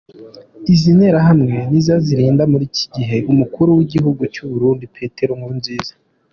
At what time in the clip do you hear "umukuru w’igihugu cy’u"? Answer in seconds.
3.31-4.47